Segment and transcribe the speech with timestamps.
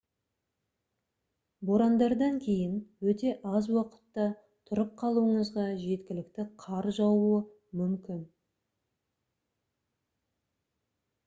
[1.69, 2.79] борандардан кейін
[3.13, 4.25] өте аз уақытта
[4.71, 7.39] тұрып қалуыңызға жеткілікті қар жаууы
[7.85, 8.27] мүмкін